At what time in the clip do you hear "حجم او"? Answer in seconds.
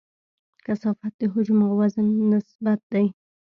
1.33-1.71